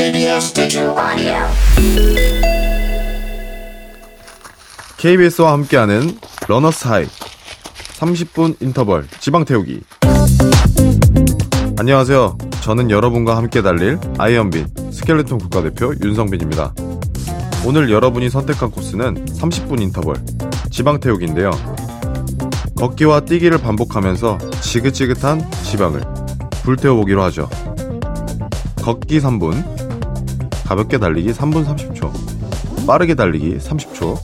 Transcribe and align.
KBS 0.00 0.54
Digital 0.54 0.96
Audio. 0.96 1.34
KBS와 4.96 5.52
함께하는 5.52 6.16
러너스 6.48 6.88
하이 6.88 7.04
30분 7.98 8.56
인터벌 8.62 9.06
지방 9.20 9.44
태우기 9.44 9.82
안녕하세요. 11.78 12.38
저는 12.62 12.90
여러분과 12.90 13.36
함께 13.36 13.60
달릴 13.60 13.98
아이언빈 14.16 14.68
스켈레톤 14.90 15.36
국가대표 15.36 15.92
윤성빈입니다. 16.02 16.72
오늘 17.66 17.90
여러분이 17.90 18.30
선택한 18.30 18.70
코스는 18.70 19.26
30분 19.26 19.82
인터벌 19.82 20.16
지방 20.70 20.98
태우기인데요. 20.98 21.50
걷기와 22.78 23.20
뛰기를 23.20 23.58
반복하면서 23.58 24.38
지긋지긋한 24.62 25.50
지방을 25.64 26.00
불태워보기로 26.62 27.22
하죠. 27.24 27.50
걷기 28.82 29.20
3분, 29.20 29.79
가볍게 30.70 30.98
달리기 30.98 31.32
3분 31.32 31.66
30초, 31.66 32.86
빠르게 32.86 33.16
달리기 33.16 33.58
30초, 33.58 34.16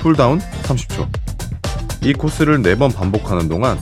쿨다운 0.00 0.38
30초. 0.38 1.08
이 2.04 2.12
코스를 2.12 2.58
4번 2.58 2.94
반복하는 2.94 3.48
동안 3.48 3.80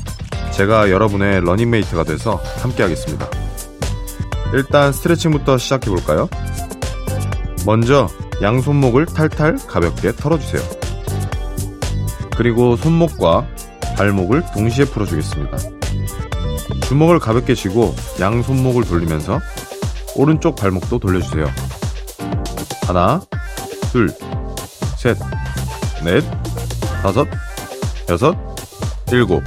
제가 0.51 0.89
여러분의 0.89 1.43
러닝메이트가 1.43 2.05
돼서 2.05 2.41
함께 2.63 2.85
하겠습니다. 2.85 3.29
일단 4.55 4.95
스트레칭부터 4.95 5.59
시작해 5.59 5.91
볼까요? 5.91 6.31
먼저 7.67 8.09
양손목을 8.41 9.05
탈탈 9.05 9.59
가볍게 9.67 10.13
털어주세요. 10.13 10.63
그리고 12.35 12.77
손목과 12.77 13.47
발목을 13.99 14.45
동시에 14.55 14.87
풀어주겠습니다. 14.87 15.59
주먹을 16.85 17.19
가볍게 17.19 17.55
쥐고 17.55 17.95
양손목을 18.19 18.85
돌리면서 18.85 19.39
오른쪽 20.17 20.57
발목도 20.57 20.99
돌려주세요. 20.99 21.70
하나, 22.91 23.21
둘, 23.93 24.13
셋, 24.99 25.17
넷, 26.03 26.25
다섯, 27.05 27.25
여섯, 28.09 28.37
일곱. 29.13 29.45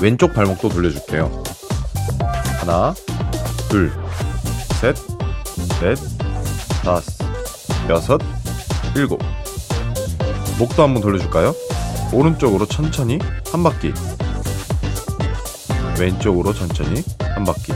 왼쪽 0.00 0.34
발목도 0.34 0.70
돌려줄게요. 0.70 1.44
하나, 2.58 2.92
둘, 3.68 3.92
셋, 4.80 4.96
넷, 5.80 5.96
다섯, 6.82 7.04
여섯, 7.88 8.20
일곱. 8.96 9.22
목도 10.58 10.82
한번 10.82 11.00
돌려줄까요? 11.00 11.54
오른쪽으로 12.12 12.66
천천히 12.66 13.20
한 13.52 13.62
바퀴. 13.62 13.94
왼쪽으로 15.96 16.52
천천히 16.52 17.04
한 17.20 17.44
바퀴. 17.44 17.72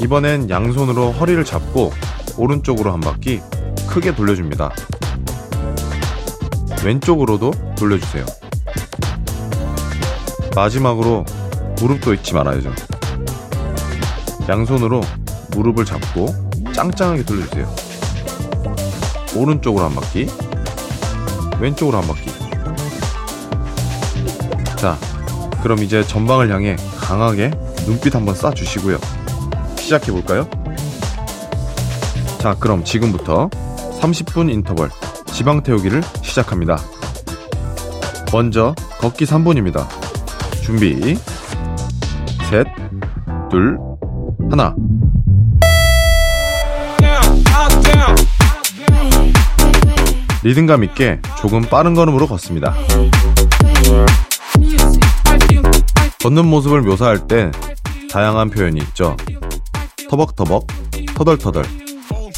이번엔 0.00 0.48
양손으로 0.48 1.10
허리를 1.10 1.44
잡고 1.44 1.92
오른쪽으로 2.40 2.90
한 2.90 3.00
바퀴 3.00 3.42
크게 3.86 4.14
돌려줍니다. 4.14 4.70
왼쪽으로도 6.82 7.52
돌려주세요. 7.76 8.24
마지막으로 10.56 11.26
무릎도 11.80 12.14
잊지 12.14 12.32
말아야죠. 12.32 12.72
양손으로 14.48 15.02
무릎을 15.50 15.84
잡고 15.84 16.28
짱짱하게 16.72 17.24
돌려주세요. 17.24 17.74
오른쪽으로 19.36 19.84
한 19.84 19.94
바퀴, 19.94 20.26
왼쪽으로 21.60 21.98
한 21.98 22.08
바퀴. 22.08 22.30
자, 24.76 24.96
그럼 25.62 25.82
이제 25.82 26.02
전방을 26.02 26.50
향해 26.50 26.76
강하게 26.98 27.50
눈빛 27.84 28.14
한번 28.14 28.34
쏴주시고요. 28.34 28.98
시작해 29.78 30.10
볼까요? 30.10 30.48
자, 32.40 32.56
그럼 32.58 32.82
지금부터 32.84 33.50
30분 34.00 34.50
인터벌 34.50 34.88
지방 35.26 35.62
태우기를 35.62 36.02
시작합니다. 36.22 36.78
먼저 38.32 38.74
걷기 38.98 39.26
3분입니다. 39.26 39.86
준비. 40.62 41.16
셋, 42.48 42.66
둘, 43.50 43.78
하나. 44.50 44.74
리듬감 50.42 50.84
있게 50.84 51.20
조금 51.36 51.60
빠른 51.60 51.94
걸음으로 51.94 52.26
걷습니다. 52.26 52.74
걷는 56.22 56.46
모습을 56.46 56.80
묘사할 56.80 57.28
때 57.28 57.50
다양한 58.10 58.48
표현이 58.48 58.80
있죠. 58.80 59.14
터벅터벅, 60.08 60.66
터덜터덜, 61.14 61.79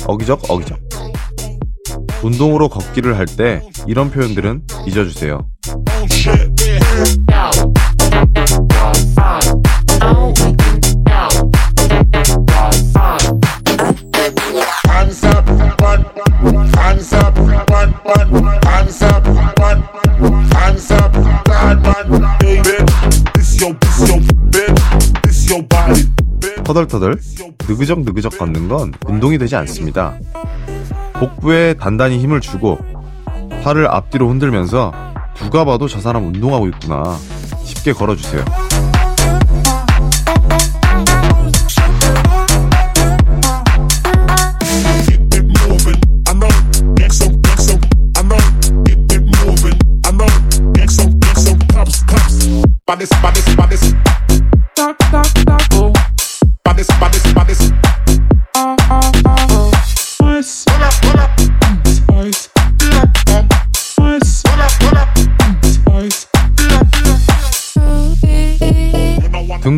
어기적 0.07 0.51
어기적. 0.51 0.79
운동으로 2.23 2.69
걷기를 2.69 3.17
할 3.17 3.27
때 3.27 3.63
이런 3.87 4.11
표현들은 4.11 4.63
잊어주세요. 4.87 5.49
터덜터덜, 26.63 27.19
느그적 27.69 28.01
느그적 28.01 28.39
걷는 28.39 28.69
건 28.69 28.93
운동이 29.07 29.39
되지 29.39 29.57
않습니다. 29.57 30.15
복부에 31.15 31.75
단단히 31.75 32.19
힘을 32.19 32.41
주고 32.41 32.79
팔을 33.63 33.87
앞뒤로 33.89 34.29
흔들면서 34.29 34.93
누가 35.37 35.65
봐도 35.65 35.89
저 35.89 36.01
사람 36.01 36.27
운동하고 36.27 36.67
있구나 36.69 37.17
쉽게 37.65 37.93
걸어주세요. 37.93 38.45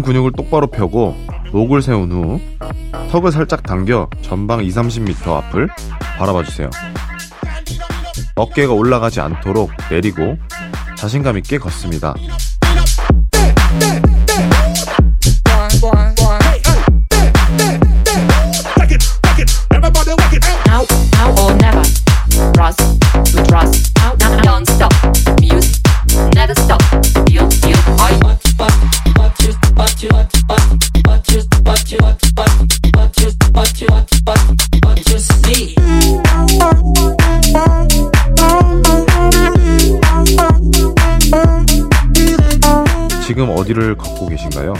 근육을 0.04 0.32
똑바로 0.32 0.66
펴고 0.66 1.16
목을 1.52 1.82
세운 1.82 2.12
후 2.12 2.40
턱을 3.10 3.32
살짝 3.32 3.62
당겨 3.62 4.08
전방 4.22 4.64
2, 4.64 4.68
30m 4.68 5.28
앞을 5.28 5.68
바라봐 6.18 6.44
주세요. 6.44 6.70
어깨가 8.36 8.72
올라가지 8.72 9.20
않도록 9.20 9.70
내리고 9.90 10.36
자신감 10.96 11.38
있게 11.38 11.58
걷습니다. 11.58 12.14
계신가요? 44.44 44.74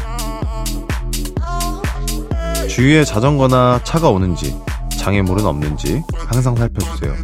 주위에 2.69 3.05
자전거나 3.05 3.81
차가 3.85 4.11
오는지 4.11 4.57
장애물은 4.99 5.45
없는지 5.47 6.03
항상 6.27 6.57
살펴주세요. 6.57 7.15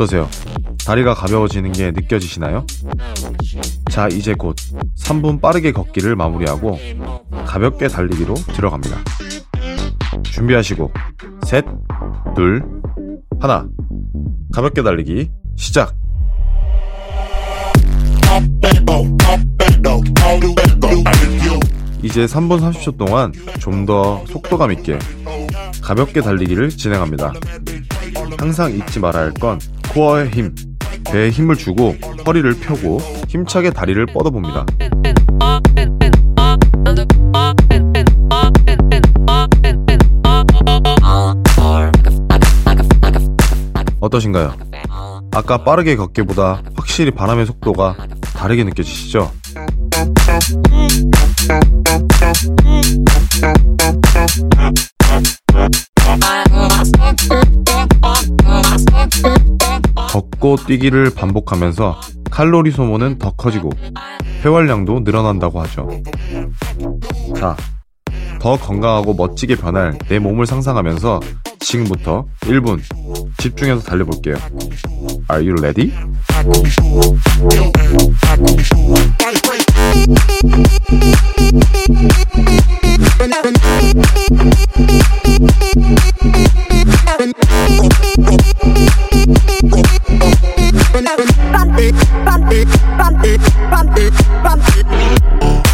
어떠세요? 0.00 0.26
다리가 0.86 1.12
가벼워지는 1.12 1.72
게 1.72 1.90
느껴지시나요? 1.90 2.64
자, 3.90 4.08
이제 4.08 4.32
곧 4.32 4.56
3분 4.98 5.42
빠르게 5.42 5.72
걷기를 5.72 6.16
마무리하고 6.16 6.78
가볍게 7.44 7.86
달리기로 7.86 8.32
들어갑니다. 8.34 8.96
준비하시고, 10.22 10.90
셋, 11.46 11.66
둘, 12.34 12.64
하나. 13.40 13.66
가볍게 14.54 14.82
달리기, 14.82 15.30
시작! 15.56 15.94
이제 22.02 22.24
3분 22.24 22.60
30초 22.60 22.96
동안 22.96 23.32
좀 23.58 23.84
더 23.84 24.24
속도감 24.28 24.72
있게 24.72 24.98
가볍게 25.82 26.20
달리기를 26.22 26.70
진행합니다. 26.70 27.32
항상 28.38 28.72
잊지 28.72 28.98
말아야 29.00 29.24
할 29.24 29.32
건 29.34 29.58
코어의 29.92 30.30
힘, 30.30 30.54
배에 31.10 31.30
힘을 31.30 31.56
주고 31.56 31.96
허리를 32.26 32.60
펴고 32.60 32.98
힘차게 33.28 33.70
다리를 33.70 34.06
뻗어봅니다. 34.06 34.64
어떠신가요? 44.00 44.54
아까 45.32 45.64
빠르게 45.64 45.96
걷기보다 45.96 46.62
확실히 46.76 47.10
바람의 47.10 47.46
속도가 47.46 47.96
다르게 48.34 48.64
느껴지시죠? 48.64 49.30
걷고 60.10 60.56
뛰기를 60.66 61.10
반복하면서 61.14 62.00
칼로리 62.30 62.70
소모는 62.70 63.18
더 63.18 63.30
커지고 63.32 63.70
폐활량도 64.42 65.00
늘어난다고 65.00 65.60
하죠. 65.62 65.88
자, 67.36 67.56
더 68.40 68.56
건강하고 68.56 69.14
멋지게 69.14 69.56
변할 69.56 69.98
내 70.08 70.18
몸을 70.18 70.46
상상하면서 70.46 71.20
지금부터 71.60 72.26
1분 72.40 72.80
집중해서 73.38 73.82
달려볼게요. 73.82 74.36
Are 75.30 75.46
you 75.46 75.54
ready? 75.60 75.92
Bump 91.52 91.78
it, 91.78 91.94
bump 92.24 92.52
it, 92.52 92.68
bump 92.96 93.24
it, 93.24 93.40
bump 93.70 93.96
it, 93.98 94.12
bump 94.42 94.68
it. 94.76 95.69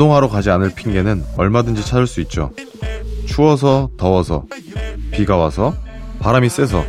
운동하러 0.00 0.30
가지 0.30 0.48
않을 0.48 0.70
핑계는 0.74 1.26
얼마든지 1.36 1.84
찾을 1.84 2.06
수 2.06 2.22
있죠. 2.22 2.50
추워서, 3.26 3.90
더워서, 3.98 4.46
비가 5.10 5.36
와서, 5.36 5.74
바람이 6.20 6.48
세서. 6.48 6.86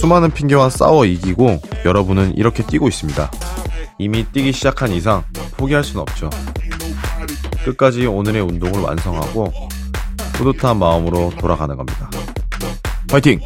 수많은 0.00 0.32
핑계와 0.32 0.70
싸워 0.70 1.04
이기고 1.04 1.62
여러분은 1.84 2.36
이렇게 2.36 2.66
뛰고 2.66 2.88
있습니다. 2.88 3.30
이미 3.98 4.24
뛰기 4.24 4.50
시작한 4.50 4.90
이상 4.90 5.22
포기할 5.56 5.84
수는 5.84 6.02
없죠. 6.02 6.28
끝까지 7.64 8.06
오늘의 8.06 8.42
운동을 8.42 8.80
완성하고 8.80 9.52
뿌듯한 10.32 10.80
마음으로 10.80 11.32
돌아가는 11.38 11.76
겁니다. 11.76 12.10
파이팅! 13.08 13.38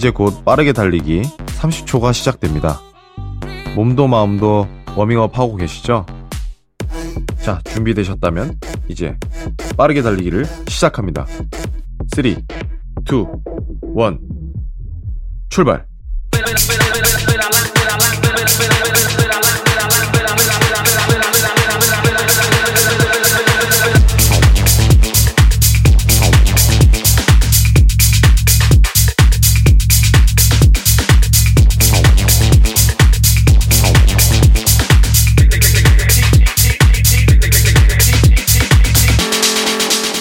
이제 0.00 0.08
곧 0.08 0.46
빠르게 0.46 0.72
달리기 0.72 1.20
30초가 1.60 2.14
시작됩니다. 2.14 2.80
몸도 3.76 4.08
마음도 4.08 4.66
워밍업 4.96 5.38
하고 5.38 5.56
계시죠? 5.56 6.06
자, 7.42 7.60
준비되셨다면 7.66 8.58
이제 8.88 9.14
빠르게 9.76 10.00
달리기를 10.00 10.46
시작합니다. 10.68 11.26
3, 12.16 12.24
2, 12.24 12.28
1, 12.30 12.46
출발! 15.50 15.89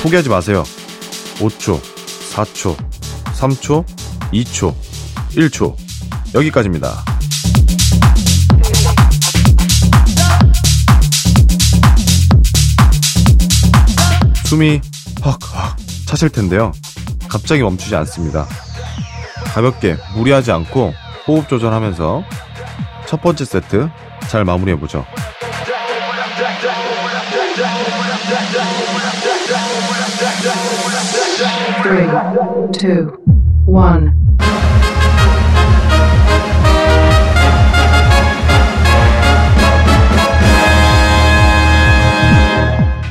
포기하지 0.09 0.29
마세요. 0.29 0.63
5초, 1.35 1.79
4초, 2.31 2.75
3초, 3.35 3.85
2초, 4.33 4.73
1초. 5.31 5.75
여기까지입니다. 6.33 7.05
숨이 14.45 14.81
헉헉 15.23 15.77
차실 16.07 16.29
텐데요. 16.29 16.71
갑자기 17.27 17.61
멈추지 17.61 17.95
않습니다. 17.97 18.47
가볍게 19.53 19.95
무리하지 20.15 20.51
않고 20.51 20.91
호흡 21.27 21.47
조절하면서 21.47 22.23
첫 23.05 23.21
번째 23.21 23.45
세트 23.45 23.89
잘 24.27 24.43
마무리해보죠. 24.43 25.05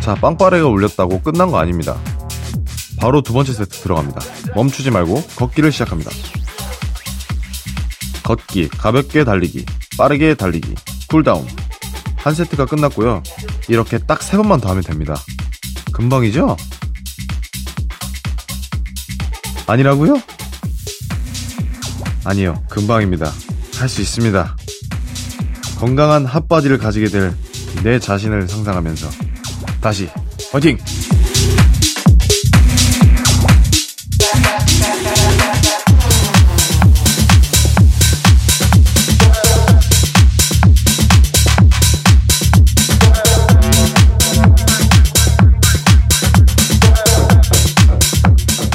자, 0.01 0.15
빵빠레가 0.15 0.67
울렸다고 0.69 1.21
끝난 1.21 1.51
거 1.51 1.59
아닙니다. 1.59 1.97
바로 2.99 3.21
두 3.23 3.33
번째 3.33 3.53
세트 3.53 3.79
들어갑니다. 3.83 4.21
멈추지 4.55 4.91
말고 4.91 5.23
걷기를 5.37 5.71
시작합니다. 5.71 6.11
걷기, 8.25 8.69
가볍게 8.69 9.25
달리기, 9.25 9.65
빠르게 9.99 10.35
달리기, 10.35 10.75
쿨다운. 11.09 11.47
한 12.17 12.35
세트가 12.35 12.67
끝났고요. 12.67 13.23
이렇게 13.69 13.99
딱 13.99 14.23
세 14.23 14.37
번만 14.37 14.61
더 14.61 14.71
하면 14.71 14.83
됩니다. 14.83 15.15
금방이죠? 15.93 16.57
아니라고요? 19.69 20.21
아니요, 22.25 22.63
금방입니다. 22.69 23.33
할 23.79 23.89
수 23.89 24.01
있습니다. 24.01 24.57
건강한 25.79 26.27
핫바디를 26.27 26.79
가지게 26.79 27.09
될 27.09 27.35
내 27.85 27.99
자신을 28.01 28.49
상상하면서 28.49 29.09
다시 29.81 30.09
화이팅! 30.51 30.79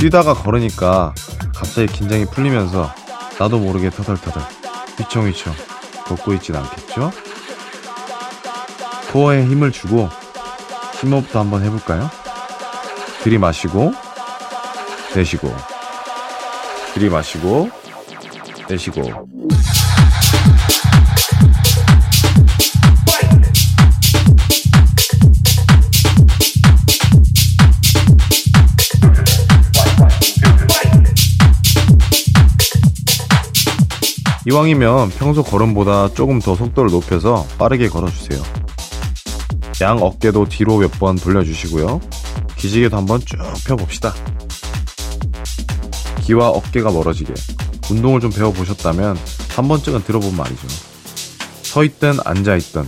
뛰다가 0.04 0.34
걸으니까 0.34 1.14
갑자기 1.56 1.88
긴장이 1.88 2.26
풀리면서 2.26 2.94
나도 3.40 3.58
모르게 3.58 3.90
터덜터덜 3.90 4.44
휘청휘청 4.98 5.54
걷고 6.04 6.34
있진 6.34 6.58
않겠죠? 6.58 7.10
코어에 9.14 9.46
힘을 9.46 9.72
주고 9.72 10.10
심호흡도 11.00 11.40
한번 11.40 11.64
해볼까요? 11.64 12.10
들이마시고 13.24 13.94
내쉬고 15.16 15.56
들이마시고 16.96 17.70
내쉬고 18.68 19.33
이왕이면 34.54 35.10
평소 35.18 35.42
걸음보다 35.42 36.14
조금 36.14 36.38
더 36.40 36.56
속도를 36.56 36.92
높여서 36.92 37.48
빠르게 37.58 37.90
걸어주세요. 37.90 38.40
양 39.82 39.98
어깨도 40.00 40.46
뒤로 40.48 40.78
몇 40.78 40.92
번 41.00 41.16
돌려주시고요. 41.16 42.00
기지개도 42.56 42.96
한번 42.96 43.20
쭉 43.26 43.40
펴봅시다. 43.66 44.14
귀와 46.22 46.50
어깨가 46.50 46.92
멀어지게 46.92 47.34
운동을 47.90 48.20
좀 48.22 48.30
배워보셨다면 48.30 49.18
한 49.56 49.68
번쯤은 49.68 50.04
들어본 50.04 50.38
말이죠. 50.38 50.68
서 51.64 51.84
있든 51.84 52.20
앉아 52.24 52.56
있든 52.58 52.88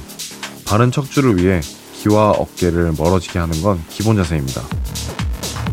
바른 0.66 0.92
척추를 0.92 1.38
위해 1.42 1.62
귀와 1.96 2.30
어깨를 2.30 2.94
멀어지게 2.96 3.40
하는 3.40 3.60
건 3.64 3.84
기본 3.90 4.18
자세입니다. 4.18 4.62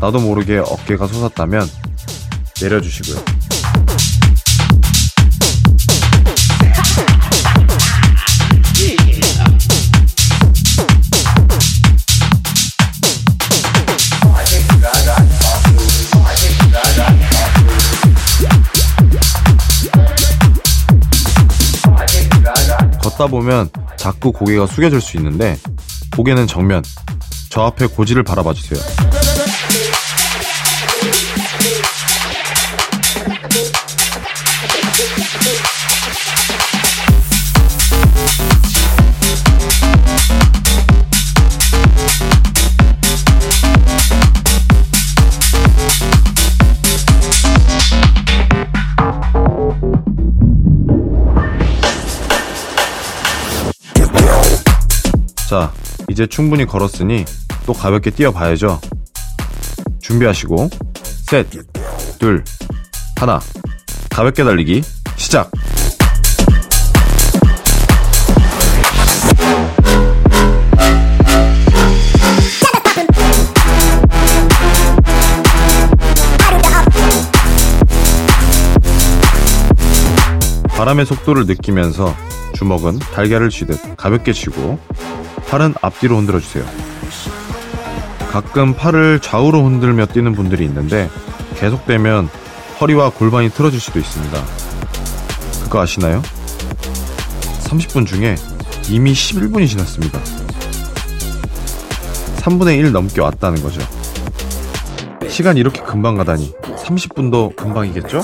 나도 0.00 0.20
모르게 0.20 0.56
어깨가 0.56 1.06
솟았다면 1.06 1.68
내려주시고요. 2.62 3.41
걷다 23.22 23.26
보면 23.28 23.70
자꾸 23.96 24.32
고개가 24.32 24.66
숙여질 24.66 25.00
수 25.00 25.16
있는데 25.16 25.56
고개는 26.16 26.46
정면 26.46 26.82
저 27.50 27.62
앞에 27.62 27.86
고지를 27.86 28.22
바라봐 28.22 28.52
주세요. 28.54 29.11
이제 56.12 56.26
충분히 56.26 56.66
걸었으니 56.66 57.24
또 57.64 57.72
가볍게 57.72 58.10
뛰어봐야죠. 58.10 58.78
준비하시고, 60.02 60.68
셋, 61.30 61.46
둘, 62.18 62.44
하나. 63.16 63.40
가볍게 64.10 64.44
달리기, 64.44 64.82
시작! 65.16 65.50
바람의 80.76 81.06
속도를 81.06 81.46
느끼면서 81.46 82.14
주먹은 82.54 82.98
달걀을 82.98 83.48
쥐듯 83.48 83.96
가볍게 83.96 84.32
쥐고 84.32 84.78
팔은 85.52 85.74
앞뒤로 85.82 86.16
흔들어 86.16 86.40
주세요. 86.40 86.64
가끔 88.30 88.72
팔을 88.72 89.20
좌우로 89.20 89.62
흔들며 89.62 90.06
뛰는 90.06 90.32
분들이 90.32 90.64
있는데 90.64 91.10
계속되면 91.56 92.30
허리와 92.80 93.10
골반이 93.10 93.50
틀어질 93.50 93.78
수도 93.78 93.98
있습니다. 93.98 94.42
그거 95.64 95.82
아시나요? 95.82 96.22
30분 97.64 98.06
중에 98.06 98.34
이미 98.88 99.12
11분이 99.12 99.68
지났습니다. 99.68 100.18
3분의 102.38 102.78
1 102.78 102.92
넘게 102.92 103.20
왔다는 103.20 103.62
거죠. 103.62 103.82
시간 105.28 105.58
이렇게 105.58 105.82
금방 105.82 106.16
가다니 106.16 106.50
30분도 106.62 107.54
금방이겠죠? 107.56 108.22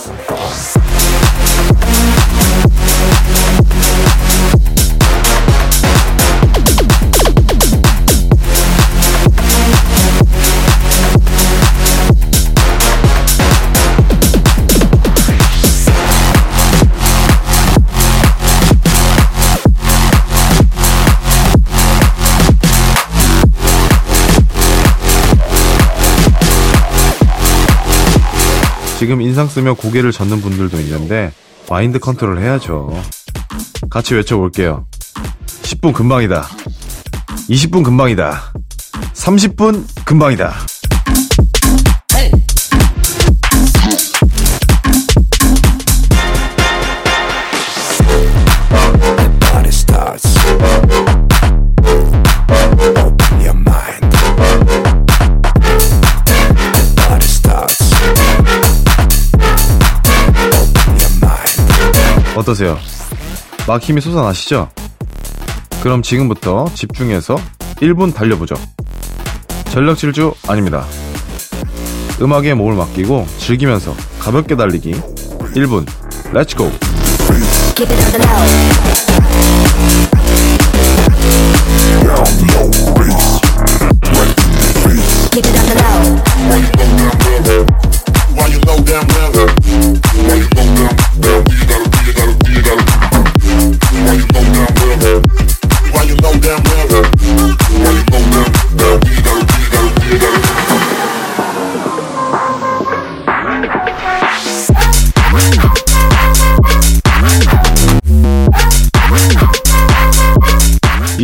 지금 28.99 29.23
인상 29.23 29.47
쓰며 29.47 29.75
고개를 29.75 30.11
젓는 30.11 30.41
분들도 30.41 30.81
있는데 30.81 31.31
마인드 31.71 32.01
컨트롤 32.01 32.41
해야죠. 32.41 33.01
같이 33.91 34.17
외쳐볼게요. 34.17 34.87
10분 35.63 35.93
금방이다. 35.93 36.43
20분 37.49 37.85
금방이다. 37.85 38.53
30분 39.15 39.85
금방이다. 40.05 40.53
어떠세요? 62.39 62.79
막 63.67 63.83
힘이 63.83 64.01
솟아나시죠? 64.01 64.69
그럼 65.83 66.03
지금부터 66.03 66.67
집중해서 66.73 67.37
1분 67.81 68.15
달려보죠. 68.15 68.55
전력 69.71 69.99
질주 69.99 70.33
아닙니다. 70.47 70.87
음악에 72.23 72.55
몸을 72.55 72.77
맡기고 72.77 73.27
즐기면서 73.39 73.93
가볍게 74.21 74.55
달리기 74.55 74.93
1분 74.93 75.85
let's 76.33 76.60
go 76.60 76.71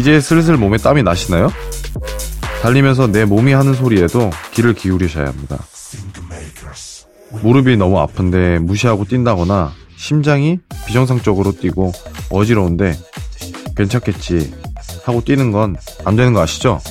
이제 0.04 0.20
슬슬 0.20 0.58
몸에 0.58 0.76
땀이 0.76 1.02
나시나요? 1.02 1.50
달리면서 2.60 3.06
내 3.06 3.24
몸이 3.24 3.54
하는 3.54 3.72
소리에도 3.72 4.28
귀를 4.52 4.74
기울이셔야 4.74 5.28
합니다. 5.28 5.64
무릎이 7.40 7.78
너무 7.78 7.98
아픈데 8.00 8.58
무시하고 8.58 9.06
뛴다거나 9.06 9.72
심장이 9.96 10.58
비정상적으로 10.86 11.52
뛰고 11.52 11.92
어지러운데 12.28 12.98
괜찮겠지 13.78 14.52
하고 15.06 15.24
뛰는 15.24 15.52
건 15.52 15.74
안 16.04 16.16
되는 16.16 16.34
거 16.34 16.42
아시죠? 16.42 16.82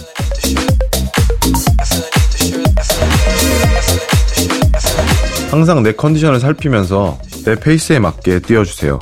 항상 5.51 5.84
내 5.84 5.91
컨디션을 5.91 6.39
살피면서 6.39 7.20
내 7.46 7.53
페이스에 7.55 8.00
맞게 8.00 8.39
뛰어주세요. 8.39 9.00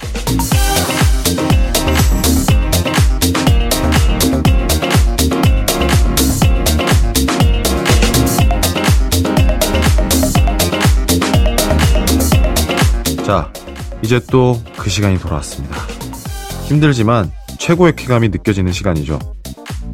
자, 13.32 13.50
이제 14.02 14.20
또 14.30 14.62
그 14.78 14.90
시간이 14.90 15.18
돌아왔습니다. 15.18 15.78
힘들지만 16.66 17.32
최고의 17.60 17.96
쾌감이 17.96 18.28
느껴지는 18.28 18.74
시간이죠. 18.74 19.20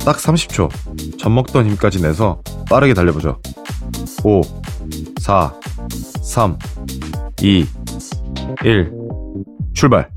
딱 0.04 0.18
30초. 0.18 1.20
젖 1.20 1.30
먹던 1.30 1.68
힘까지 1.70 2.02
내서 2.02 2.42
빠르게 2.68 2.96
달려보죠. 2.96 3.40
5, 4.24 4.42
4, 5.20 5.54
3, 6.24 6.58
2, 7.44 7.68
1. 8.64 8.92
출발. 9.76 10.10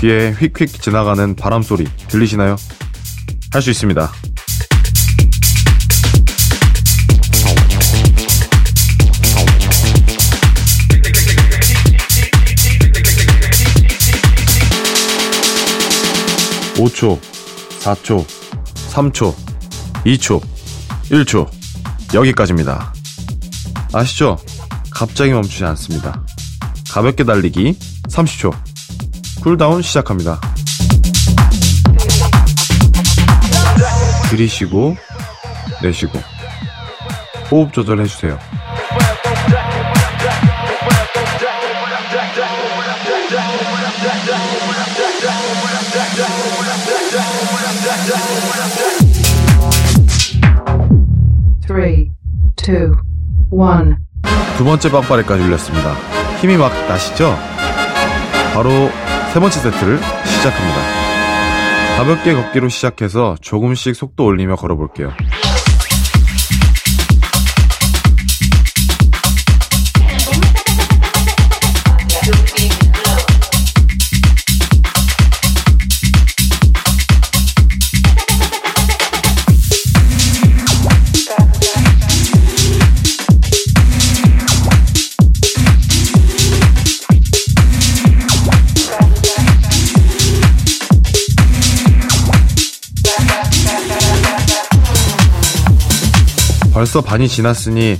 귀에 0.00 0.30
휙휙 0.30 0.80
지나가는 0.80 1.34
바람 1.34 1.62
소리 1.62 1.86
들리시나요? 2.06 2.54
할 3.52 3.62
수 3.62 3.70
있습니다. 3.70 4.31
(5초) 16.74 17.20
(4초) 17.80 18.24
(3초) 18.90 19.34
(2초) 20.04 20.40
(1초) 21.10 21.48
여기까지입니다 22.14 22.92
아시죠? 23.92 24.38
갑자기 24.90 25.32
멈추지 25.32 25.64
않습니다 25.64 26.24
가볍게 26.90 27.24
달리기 27.24 27.78
30초 28.08 28.52
쿨다운 29.42 29.82
시작합니다. 29.82 30.40
들이쉬고 34.30 34.96
내쉬고 35.82 36.18
호흡 37.50 37.72
조절해 37.72 38.06
주세요. 38.06 38.38
두 54.56 54.64
번째 54.64 54.90
빵빠레까지 54.90 55.42
올렸습니다. 55.44 55.94
힘이 56.40 56.56
막 56.56 56.70
나시죠? 56.88 57.34
바로 58.54 58.70
세 59.32 59.40
번째 59.40 59.60
세트를 59.60 59.98
시작합니다. 60.24 60.80
가볍게 61.96 62.34
걷기로 62.34 62.68
시작해서 62.68 63.36
조금씩 63.40 63.94
속도 63.96 64.24
올리며 64.24 64.56
걸어볼게요. 64.56 65.12
벌써 96.82 97.00
반이 97.00 97.28
지났으니 97.28 97.96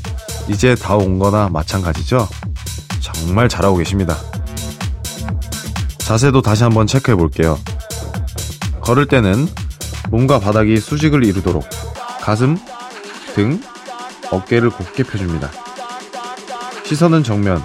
이제 0.48 0.74
다 0.74 0.96
온 0.96 1.20
거나 1.20 1.48
마찬가지죠? 1.52 2.28
정말 2.98 3.48
잘하고 3.48 3.76
계십니다. 3.76 4.16
자세도 5.98 6.42
다시 6.42 6.64
한번 6.64 6.88
체크해 6.88 7.16
볼게요. 7.16 7.60
걸을 8.80 9.06
때는 9.06 9.46
몸과 10.10 10.40
바닥이 10.40 10.78
수직을 10.78 11.22
이루도록 11.22 11.64
가슴, 12.22 12.58
등, 13.36 13.62
어깨를 14.32 14.70
곧게 14.70 15.04
펴줍니다. 15.04 15.52
시선은 16.84 17.22
정면, 17.22 17.64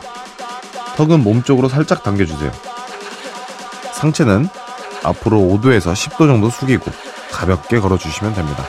턱은 0.98 1.24
몸쪽으로 1.24 1.68
살짝 1.68 2.04
당겨주세요. 2.04 2.52
상체는 3.94 4.48
앞으로 5.04 5.40
5도에서 5.40 5.94
10도 5.94 6.28
정도 6.28 6.52
숙이고 6.52 6.92
가볍게 7.32 7.80
걸어주시면 7.80 8.36
됩니다. 8.36 8.64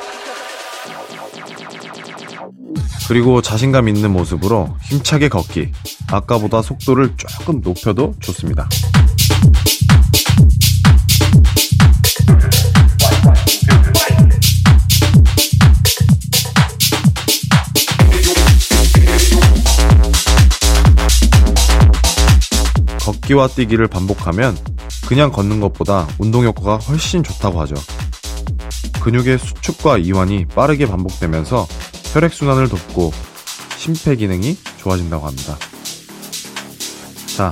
그리고 3.08 3.40
자신감 3.40 3.88
있는 3.88 4.12
모습으로 4.12 4.76
힘차게 4.82 5.30
걷기. 5.30 5.72
아까보다 6.08 6.60
속도를 6.60 7.14
조금 7.16 7.62
높여도 7.62 8.14
좋습니다. 8.20 8.68
걷기와 23.00 23.48
뛰기를 23.48 23.86
반복하면 23.88 24.54
그냥 25.06 25.32
걷는 25.32 25.60
것보다 25.60 26.06
운동 26.18 26.44
효과가 26.44 26.76
훨씬 26.76 27.22
좋다고 27.22 27.58
하죠. 27.62 27.74
근육의 29.00 29.38
수축과 29.38 29.96
이완이 29.96 30.44
빠르게 30.54 30.86
반복되면서 30.86 31.66
혈액순환을 32.12 32.68
돕고 32.68 33.12
심폐기능이 33.76 34.56
좋아진다고 34.78 35.26
합니다. 35.26 35.56
자, 37.36 37.50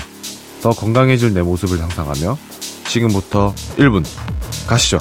더 0.63 0.71
건강해질 0.71 1.35
내 1.35 1.43
모습을 1.43 1.79
상상하며 1.79 2.39
지금부터 2.89 3.55
1분 3.77 4.05
가시죠. 4.67 4.99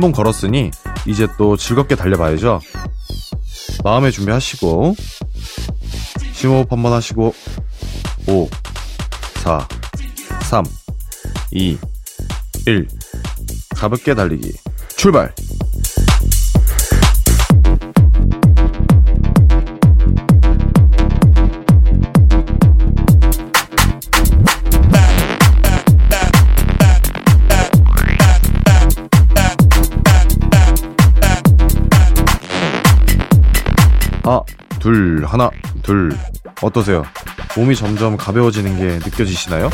3분 0.00 0.12
걸었으니 0.14 0.70
이제 1.06 1.28
또 1.36 1.56
즐겁게 1.56 1.94
달려봐야죠. 1.94 2.60
마음의 3.84 4.12
준비하시고 4.12 4.96
심호흡 6.32 6.72
한 6.72 6.82
번 6.82 6.92
하시고 6.92 7.34
5 8.26 8.48
4 9.34 9.68
3 10.42 10.64
2 11.52 11.78
1 12.66 12.88
가볍게 13.76 14.14
달리기. 14.14 14.52
출발 14.96 15.32
하나, 34.30 34.42
둘, 34.78 35.24
하나, 35.26 35.50
둘. 35.82 36.12
어떠세요? 36.62 37.02
몸이 37.56 37.74
점점 37.74 38.16
가벼워지는 38.16 38.78
게 38.78 38.84
느껴지시나요? 39.04 39.68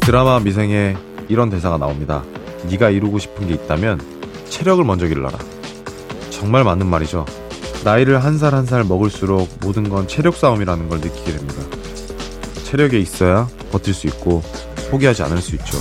드라마 0.00 0.40
미생에 0.40 0.96
이런 1.28 1.50
대사가 1.50 1.78
나옵니다. 1.78 2.22
네가 2.68 2.90
이루고 2.90 3.18
싶은 3.18 3.46
게 3.48 3.54
있다면 3.54 4.00
체력을 4.48 4.82
먼저 4.84 5.06
길러라. 5.06 5.38
정말 6.30 6.64
맞는 6.64 6.86
말이죠. 6.86 7.24
나이를 7.84 8.22
한 8.22 8.38
살 8.38 8.54
한 8.54 8.66
살 8.66 8.84
먹을수록 8.84 9.48
모든 9.60 9.88
건 9.88 10.06
체력 10.08 10.36
싸움이라는 10.36 10.88
걸 10.88 11.00
느끼게 11.00 11.32
됩니다. 11.32 11.62
체력이 12.64 13.00
있어야 13.00 13.48
버틸 13.70 13.92
수 13.94 14.06
있고 14.08 14.42
포기하지 14.90 15.22
않을 15.24 15.38
수 15.38 15.54
있죠. 15.56 15.78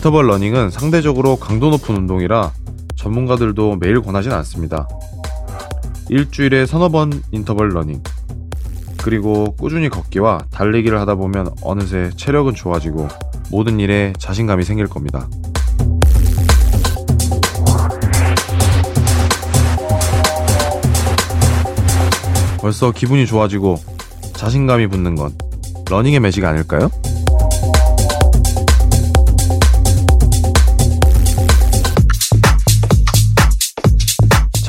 인터벌 0.00 0.28
러닝은 0.28 0.70
상대적으로 0.70 1.36
강도 1.36 1.68
높은 1.68 1.94
운동이라 1.94 2.52
전문가들도 2.96 3.76
매일 3.76 4.00
권하진 4.00 4.32
않습니다. 4.32 4.88
일주일에 6.08 6.64
서너 6.64 6.88
번 6.88 7.22
인터벌 7.32 7.68
러닝. 7.68 8.02
그리고 8.96 9.54
꾸준히 9.56 9.90
걷기와 9.90 10.46
달리기를 10.50 10.98
하다 11.00 11.16
보면 11.16 11.50
어느새 11.62 12.08
체력은 12.16 12.54
좋아지고 12.54 13.08
모든 13.50 13.78
일에 13.78 14.14
자신감이 14.18 14.64
생길 14.64 14.86
겁니다. 14.86 15.28
벌써 22.58 22.90
기분이 22.90 23.26
좋아지고 23.26 23.76
자신감이 24.32 24.86
붙는 24.86 25.14
건 25.16 25.34
러닝의 25.90 26.20
매직 26.20 26.42
아닐까요? 26.46 26.88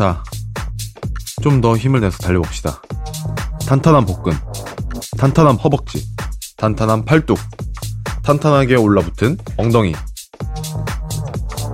자, 0.02 0.24
좀 1.44 1.62
더 1.62 1.78
힘을 1.78 2.00
내서 2.02 2.18
달려봅시다. 2.18 2.82
탄탄한 3.68 4.04
복근, 4.08 4.34
탄탄한 5.20 5.58
허벅지, 5.58 6.04
탄탄한 6.58 7.06
팔뚝, 7.06 7.38
탄탄하게 8.24 8.78
올라붙은 8.78 9.38
엉덩이. 9.58 9.94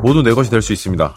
모두 0.04 0.24
내 0.24 0.34
것이 0.34 0.50
될 0.50 0.62
수 0.62 0.74
있습니다. 0.74 1.16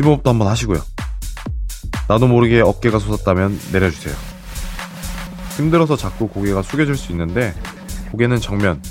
심호흡도 0.00 0.30
한번 0.30 0.48
하시고요. 0.48 0.80
나도 2.08 2.26
모르게 2.26 2.62
어깨가 2.62 2.98
솟았다면 2.98 3.60
내려주세요. 3.70 4.14
힘들어서 5.58 5.94
자꾸 5.94 6.26
고개가 6.26 6.62
숙여질 6.62 6.96
수 6.96 7.12
있는데 7.12 7.52
고개는 8.10 8.40
정면, 8.40 8.82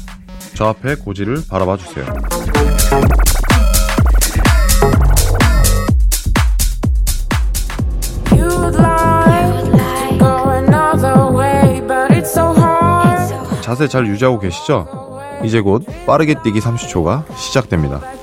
저 0.54 0.68
앞에 0.68 0.94
고지를 0.96 1.44
바라봐 1.50 1.78
주세요. 1.78 2.06
자세 13.62 13.88
잘 13.88 14.06
유지하고 14.06 14.38
계시죠? 14.38 14.88
이제 15.44 15.60
곧 15.60 15.88
빠르게 16.06 16.36
뛰기 16.44 16.60
30초가 16.60 17.36
시작됩니다. 17.36 18.19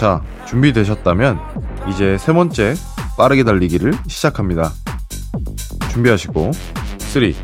자, 0.00 0.22
준비되셨다면 0.46 1.38
이제 1.90 2.16
세 2.16 2.32
번째 2.32 2.74
빠르게 3.18 3.44
달리기를 3.44 3.92
시작합니다. 4.08 4.72
준비하시고 5.90 6.52
3, 7.00 7.22
2, 7.22 7.26
1 7.26 7.34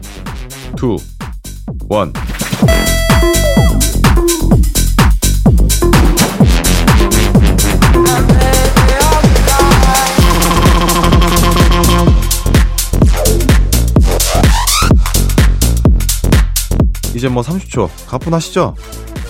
이제 17.14 17.29
뭐 17.29 17.42
30초 17.42 17.90
가뿐하시죠? 18.07 18.75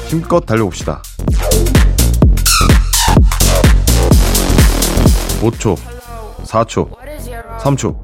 힘껏 0.07 0.47
달려봅시다. 0.47 1.03
5초, 5.41 5.77
4초, 6.45 6.91
3초, 7.61 8.03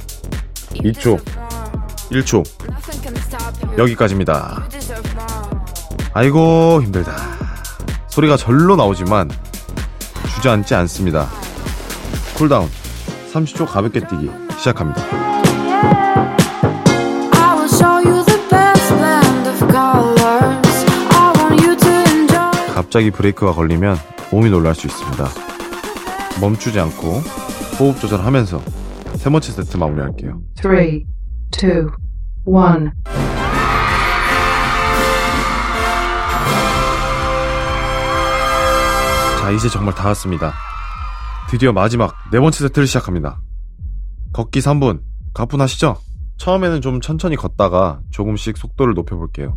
2초, 0.75 1.21
1초. 2.11 3.79
여기까지입니다. 3.79 4.69
아이고, 6.13 6.81
힘들다. 6.83 7.17
소리가 8.09 8.37
절로 8.37 8.77
나오지만 8.77 9.31
주저앉지 10.35 10.75
않습니다. 10.75 11.29
쿨다운. 12.37 12.69
30초 13.33 13.67
가볍게 13.67 14.01
뛰기 14.07 14.31
시작합니다. 14.59 15.03
갑자기 22.75 23.11
브레이크가 23.11 23.53
걸리면 23.53 23.97
몸이 24.31 24.51
놀랄 24.51 24.75
수 24.75 24.87
있습니다. 24.87 25.52
멈추지 26.43 26.81
않고 26.81 27.21
호흡 27.79 28.01
조절하면서 28.01 28.61
세 29.15 29.31
번째 29.31 29.53
세트 29.53 29.77
마무리할게요. 29.77 30.41
three, 30.57 31.05
two, 31.53 31.89
one. 32.45 32.91
자, 39.41 39.51
이제 39.53 39.69
정말 39.69 39.95
다 39.95 40.09
왔습니다. 40.09 40.53
드디어 41.49 41.73
마지막 41.73 42.13
네 42.33 42.41
번째 42.41 42.59
세트를 42.59 42.89
시작합니다. 42.89 43.41
걷기 44.33 44.59
3분. 44.59 45.01
가뿐하시죠? 45.35 45.97
처음에는 46.39 46.81
좀 46.81 47.01
천천히 47.01 47.37
걷다가 47.37 48.01
조금씩 48.11 48.57
속도를 48.57 48.95
높여볼게요. 48.95 49.57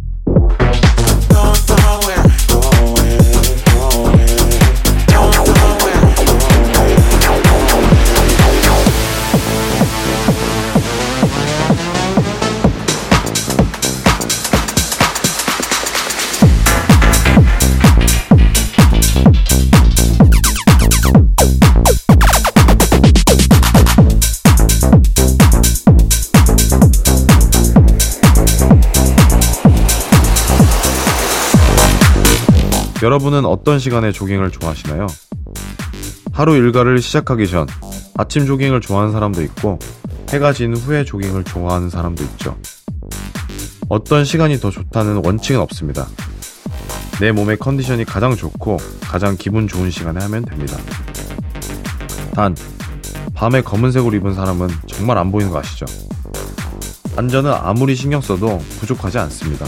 여러분은 33.05 33.45
어떤 33.45 33.77
시간에 33.77 34.11
조깅을 34.11 34.49
좋아하시나요? 34.49 35.05
하루 36.33 36.55
일과를 36.55 36.99
시작하기 36.99 37.47
전 37.47 37.67
아침 38.17 38.47
조깅을 38.47 38.81
좋아하는 38.81 39.13
사람도 39.13 39.43
있고 39.43 39.77
해가 40.31 40.53
진 40.53 40.75
후에 40.75 41.03
조깅을 41.03 41.43
좋아하는 41.43 41.91
사람도 41.91 42.23
있죠. 42.23 42.57
어떤 43.89 44.25
시간이 44.25 44.57
더 44.57 44.71
좋다는 44.71 45.21
원칙은 45.23 45.61
없습니다. 45.61 46.07
내 47.21 47.31
몸의 47.31 47.57
컨디션이 47.57 48.05
가장 48.05 48.35
좋고 48.35 48.77
가장 49.01 49.37
기분 49.37 49.67
좋은 49.67 49.91
시간에 49.91 50.19
하면 50.23 50.43
됩니다. 50.43 50.75
단, 52.33 52.55
밤에 53.35 53.61
검은색으로 53.61 54.15
입은 54.15 54.33
사람은 54.33 54.67
정말 54.87 55.19
안 55.19 55.31
보이는 55.31 55.51
거 55.51 55.59
아시죠? 55.59 55.85
안전은 57.15 57.53
아무리 57.53 57.93
신경 57.95 58.19
써도 58.19 58.57
부족하지 58.79 59.19
않습니다. 59.19 59.67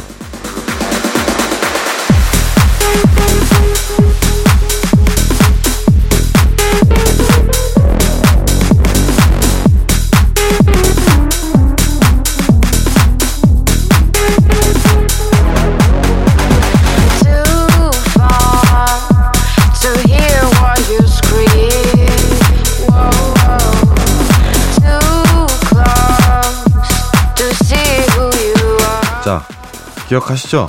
기억하시죠? 30.08 30.68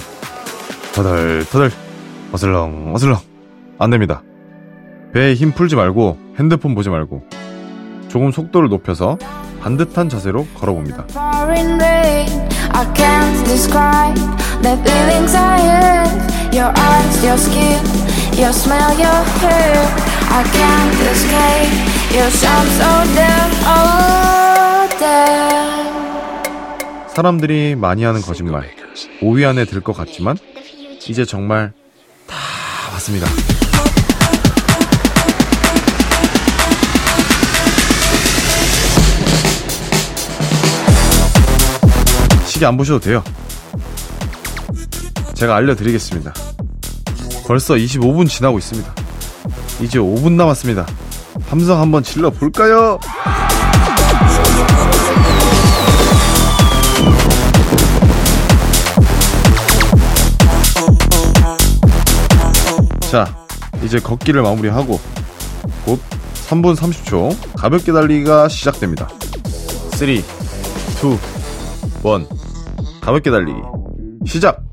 터덜터덜 0.94 1.70
어슬렁 2.32 2.94
어슬렁 2.94 3.18
안 3.78 3.90
됩니다. 3.90 4.22
배에 5.14 5.34
힘 5.34 5.52
풀지 5.52 5.76
말고 5.76 6.18
핸드폰 6.38 6.74
보지 6.74 6.90
말고 6.90 7.22
조금 8.08 8.32
속도를 8.32 8.68
높여서 8.68 9.16
반듯한 9.60 10.08
자세로 10.08 10.46
걸어봅니다. 10.54 11.06
Oh. 23.70 24.08
사람들이 27.18 27.74
많이 27.74 28.04
하는 28.04 28.20
거짓말 28.20 28.70
5위 29.20 29.46
안에 29.46 29.64
들 29.64 29.80
것 29.80 29.92
같지만 29.96 30.36
이제 31.08 31.24
정말 31.24 31.72
다 32.26 32.36
왔습니다. 32.94 33.26
시계 42.46 42.66
안 42.66 42.76
보셔도 42.76 42.98
돼요. 42.98 43.22
제가 45.34 45.54
알려드리겠습니다. 45.56 46.32
벌써 47.46 47.74
25분 47.74 48.28
지나고 48.28 48.58
있습니다. 48.58 48.92
이제 49.80 49.98
5분 49.98 50.32
남았습니다. 50.32 50.86
함성 51.48 51.80
한번 51.80 52.02
질러 52.02 52.30
볼까요? 52.30 52.98
자, 63.10 63.24
이제 63.82 63.98
걷기를 63.98 64.42
마무리하고 64.42 65.00
곧 65.86 65.98
3분 66.50 66.76
30초 66.76 67.56
가볍게 67.56 67.90
달리기가 67.90 68.48
시작됩니다. 68.48 69.08
3, 69.92 70.10
2, 70.10 70.16
1 70.16 70.22
가볍게 73.00 73.30
달리기 73.30 73.58
시작! 74.26 74.67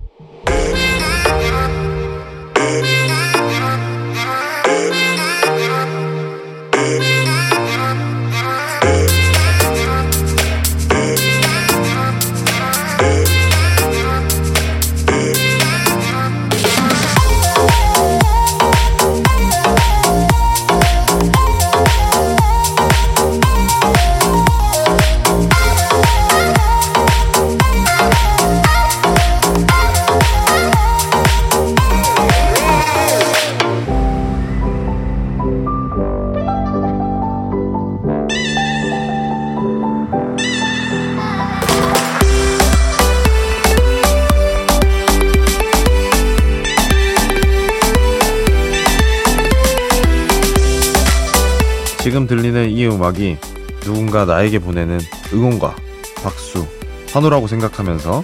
나에게 54.26 54.60
보내는 54.60 55.00
응원과 55.34 55.76
박수, 56.24 56.66
환호라고 57.14 57.48
생각하면서 57.48 58.24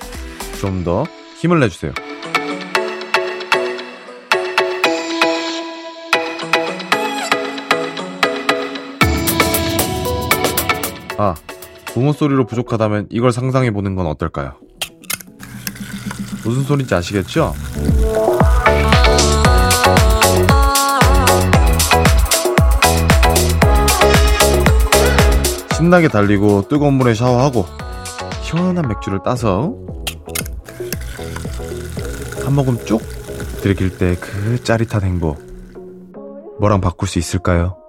좀 0.60 0.84
더 0.84 1.06
힘을 1.40 1.60
내주세요. 1.60 1.92
아, 11.18 11.36
부모 11.86 12.14
소리로 12.14 12.46
부족하다면 12.46 13.08
이걸 13.12 13.32
상상해 13.32 13.72
보는 13.72 13.96
건 13.96 14.08
어떨까요? 14.08 14.54
무슨 16.44 16.64
소리인지 16.64 16.96
아시겠죠? 16.96 17.54
신나게 25.82 26.10
달리고 26.10 26.68
뜨거운 26.68 26.94
물에 26.94 27.16
샤워하고 27.16 27.66
시원한 28.44 28.88
맥주를 28.88 29.18
따서 29.24 29.74
한 32.46 32.54
모금 32.54 32.78
쭉 32.86 33.02
들이킬 33.64 33.98
때 33.98 34.16
그 34.20 34.64
짜릿한 34.64 35.02
행복 35.02 35.42
뭐랑 36.60 36.82
바꿀 36.82 37.08
수 37.08 37.18
있을까요? 37.18 37.81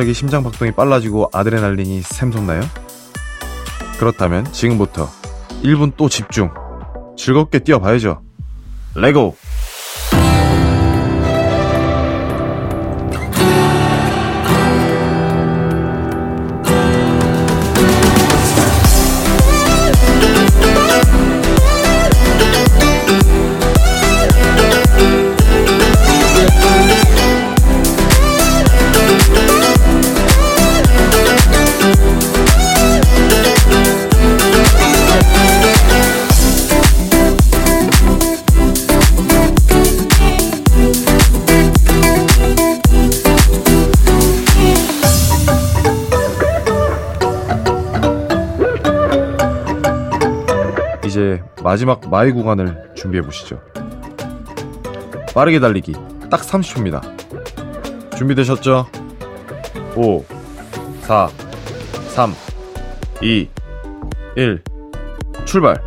갑자기 0.00 0.14
심장 0.14 0.42
박동이 0.42 0.72
빨라지고 0.72 1.28
아드레날린이 1.30 2.00
샘솟나요? 2.00 2.62
그렇다면 3.98 4.50
지금부터 4.50 5.10
1분 5.62 5.92
또 5.98 6.08
집중. 6.08 6.50
즐겁게 7.18 7.58
뛰어봐야죠. 7.58 8.22
레고! 8.94 9.36
마지막 51.70 52.10
마의 52.10 52.32
구간을 52.32 52.94
준비해 52.96 53.22
보시죠. 53.22 53.60
빠르게 55.32 55.60
달리기 55.60 55.92
딱 56.28 56.40
30초입니다. 56.40 57.00
준비되셨죠? 58.16 58.88
5, 59.94 60.24
4, 61.02 61.28
3, 62.08 62.34
2, 63.22 63.48
1, 64.34 64.62
출발! 65.44 65.80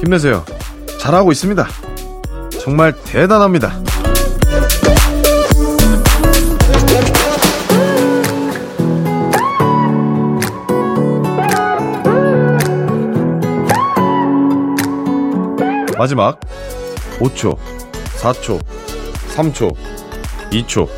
힘내세요. 0.00 0.44
잘하고 0.98 1.30
있습니다. 1.30 1.68
정말 2.60 2.92
대단합니다. 3.04 3.74
마지막 16.06 16.38
5초, 17.18 17.58
4초, 18.20 18.62
3초, 19.34 19.74
2초, 20.52 20.88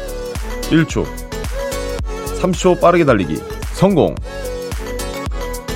1초, 0.69 1.07
30초 2.43 2.79
빠르게 2.79 3.07
달리기 3.07 3.41
성공. 3.73 4.15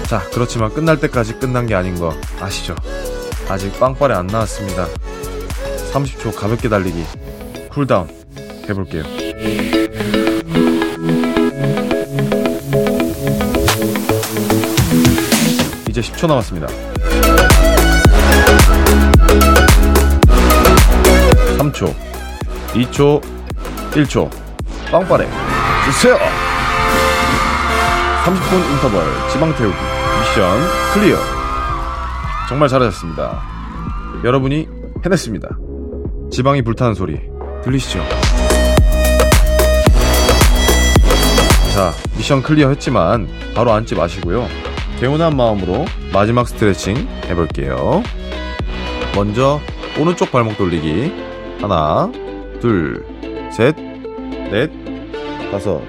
자, 0.07 0.21
그렇지만 0.35 0.75
끝날 0.75 1.01
때까지 1.01 1.39
끝난 1.39 1.67
게 1.67 1.75
아닌 1.75 1.99
거 1.99 2.15
아시죠? 2.41 2.77
아직 3.49 3.81
빵빠레 3.81 4.13
안 4.13 4.27
나왔습니다. 4.27 4.87
30초 5.95 6.37
가볍게 6.37 6.69
달리기 6.69 7.03
쿨다운 7.71 8.11
해볼게요. 8.69 9.03
이제 15.89 16.03
10초 16.03 16.27
남았습니다. 16.27 16.92
3초, 21.73 21.95
2초, 22.75 23.21
1초. 23.93 24.31
빵빠레 24.91 25.27
주세요. 25.87 26.19
30분 28.25 28.71
인터벌 28.73 29.05
지방 29.33 29.55
태우기 29.57 29.75
미션 30.21 30.61
클리어. 30.95 31.17
정말 32.49 32.69
잘하셨습니다. 32.69 33.43
여러분이 34.23 34.69
해냈습니다. 35.05 35.49
지방이 36.31 36.63
불타는 36.63 36.95
소리 36.95 37.19
들리시죠? 37.65 38.01
자, 41.75 41.93
미션 42.17 42.43
클리어 42.43 42.69
했지만 42.69 43.29
바로 43.55 43.73
앉지 43.73 43.95
마시고요. 43.95 44.47
개운한 45.01 45.37
마음으로 45.37 45.87
마지막 46.13 46.47
스트레칭 46.47 47.09
해볼게요. 47.27 48.03
먼저 49.17 49.61
오른쪽 49.99 50.31
발목 50.31 50.57
돌리기 50.57 51.32
하나, 51.63 52.11
둘, 52.61 53.07
셋, 53.53 53.77
넷, 54.51 54.69
다섯. 55.53 55.81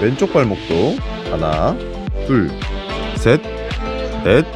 왼쪽 0.00 0.32
발목도 0.32 0.94
하나, 1.28 1.76
둘, 2.28 2.48
셋, 3.16 3.42
넷, 4.22 4.46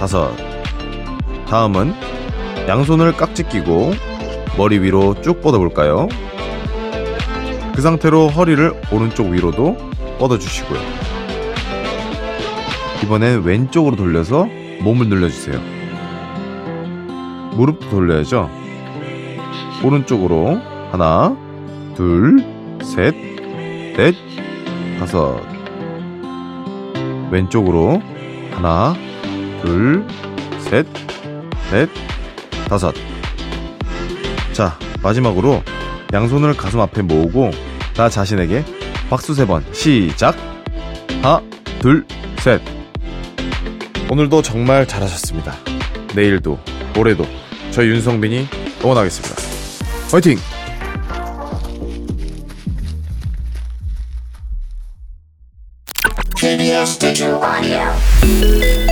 다섯. 0.00 0.34
다음은 1.48 1.94
양손을 2.66 3.16
깍지 3.16 3.44
끼고 3.44 3.92
머리 4.58 4.80
위로 4.80 5.14
쭉 5.22 5.40
뻗어볼까요? 5.40 6.08
그 7.72 7.80
상태로 7.82 8.30
허리를 8.30 8.82
오른쪽 8.90 9.28
위로도 9.28 9.76
뻗어주시고요. 10.18 10.80
이번엔 13.04 13.44
왼쪽으로 13.44 13.94
돌려서 13.94 14.48
몸을 14.80 15.08
늘려주세요. 15.08 15.75
무릎도 17.56 17.88
돌려야죠. 17.90 18.50
오른쪽으로 19.82 20.60
하나, 20.90 21.36
둘, 21.96 22.44
셋, 22.82 23.14
넷, 23.96 24.14
다섯. 24.98 25.40
왼쪽으로 27.30 28.00
하나, 28.52 28.94
둘, 29.62 30.06
셋, 30.58 30.86
넷, 31.70 31.88
다섯. 32.68 32.94
자, 34.52 34.78
마지막으로 35.02 35.62
양손을 36.12 36.56
가슴 36.56 36.80
앞에 36.80 37.02
모으고 37.02 37.50
나 37.96 38.08
자신에게 38.08 38.64
박수 39.10 39.34
세 39.34 39.46
번 39.46 39.64
시작. 39.72 40.36
하나, 41.22 41.40
둘, 41.80 42.06
셋. 42.38 42.60
오늘도 44.10 44.42
정말 44.42 44.86
잘하셨습니다. 44.86 45.52
내일도, 46.14 46.58
올해도 46.96 47.24
저 47.76 47.84
윤성빈이 47.84 48.48
응원하겠습니다. 48.82 49.34
화이팅! 50.10 50.38
TBS 56.40 56.98
Digital 56.98 57.38
Audio. 57.44 58.85